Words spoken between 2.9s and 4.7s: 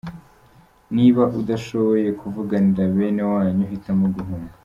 bene wanyu hitamo guhunga.